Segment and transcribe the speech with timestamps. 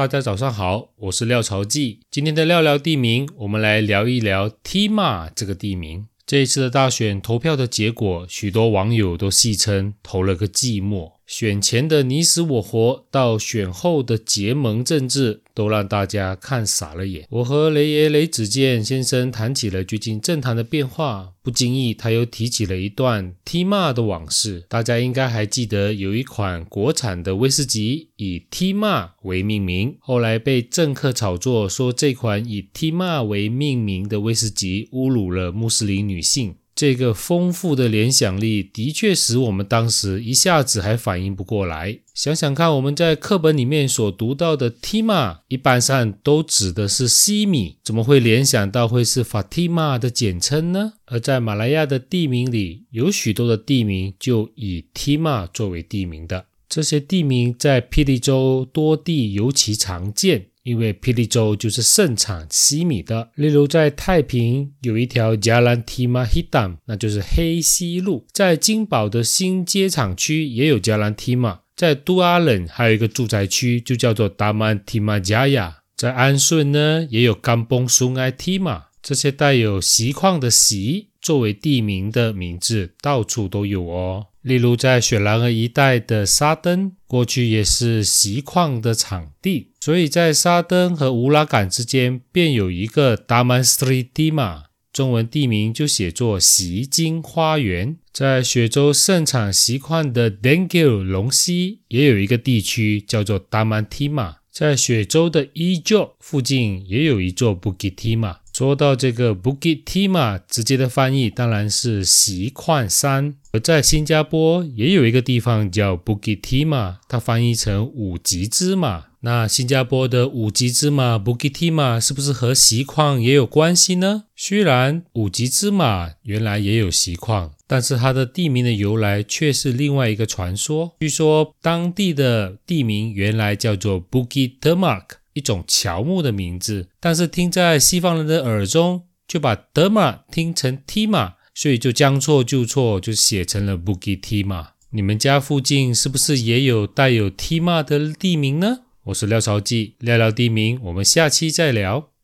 [0.00, 2.00] 大家早上好，我是廖朝记。
[2.10, 6.06] 今天的廖廖地名，我们来聊一聊 Tima 这个地名。
[6.24, 11.16] 这一次的大选投票的结果，许多网友都戏称投了个寂寞。
[11.30, 17.24] 选前的你死我活，到选后的结盟政治，都让大家看傻了眼。
[17.30, 24.64] 我和雷爷雷子健先生谈起了最近政坛的变化，不经意他又提起了一段 Tima 的往事。
[24.68, 36.56] 大家应该还记得，有一款国产的威士忌以 Tima 为命名，后来被政客炒作说这款以 Tima 为命名的威士忌侮辱了穆斯林女性。
[36.80, 41.98] 这个丰富的联想力的确使我们当时一下子还反应不过来。
[42.14, 50.94] 想想看，我们在课本里面所读到的 Tima，一般上都指的是西米，怎么会联想到会是 Fatima 的简称呢？
[51.04, 56.46] 而在马来亚的地名里，有许多的地名就以 Tima 作为地名的。
[56.66, 60.46] 这些地名在霹雳州多地尤其常见。
[60.62, 84.26] 因为霹雳州就是盛产西米的，例如在太平有一条 Jalan Timahidam，那就是黑西路；在金宝的新街厂区也有 Jalan Timah，在都阿冷还有一个住宅区就叫做 Daman Timah Jaya，在安顺呢也有 Kampung Sungai Timah，这些带有锡矿的锡作为地名的名字到处都有哦。
[84.42, 89.72] 例如在雪兰莪一带的沙登，过去也是锡矿的场地。
[89.80, 97.96] 所以在沙登和乌拉杆之间，便有一个 Daman s r i Dima，中文地名就写作锡金花园。
[98.12, 104.36] 在雪州盛产锡矿的 Dengil 龙溪，也有一个地区叫做 Daman Tima。
[104.50, 108.38] 在雪州的 Ejo 附近，也有一座 Bukitima。
[108.60, 113.36] 说到这个 Bukit Tima，直接的翻译当然是锡矿山。
[113.52, 119.04] 而在新加坡也有一个地方叫 Bukit Tima，它翻译成五级芝麻。
[119.22, 124.24] 那新加坡的五级芝麻 Bukit Tima 是不是和锡矿也有关系呢？
[124.36, 130.92] 虽然五级芝麻原来也有锡矿，但是它的地名的由来却是另外一个传说。
[131.00, 135.04] 据说当地的地名原来叫做 Bukit Temak，
[135.40, 144.72] 一种乔木的名字，但是听在西方人的耳中，就把德玛听成 Tima，所以就将错就错，就写成了布吉提马。
[144.90, 148.80] 你们家附近是不是也有带有 Tima 的地名呢？
[149.04, 152.10] 我是廖朝记，聊聊地名，我们下期再聊。